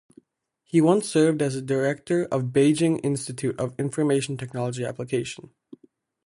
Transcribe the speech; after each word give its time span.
He 0.63 0.81
once 0.81 1.07
served 1.07 1.43
as 1.43 1.61
director 1.61 2.23
of 2.31 2.45
Beijing 2.45 2.99
Institute 3.03 3.59
of 3.59 3.75
Information 3.79 4.35
Technology 4.35 4.83
Application. 4.83 5.51